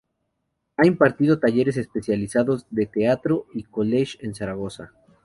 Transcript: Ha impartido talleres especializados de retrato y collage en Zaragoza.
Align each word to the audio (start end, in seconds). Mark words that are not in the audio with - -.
Ha 0.77 0.87
impartido 0.87 1.37
talleres 1.37 1.77
especializados 1.77 2.65
de 2.71 2.89
retrato 2.91 3.45
y 3.53 3.61
collage 3.65 4.17
en 4.25 4.33
Zaragoza. 4.33 4.93